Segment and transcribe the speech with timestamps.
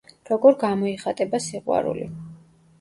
[0.29, 2.11] როგორ გამოიხატება სიყვარული?